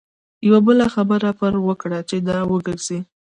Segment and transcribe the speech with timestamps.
[0.47, 2.99] یوه بله خبره پر وکړه چې را وګرځي.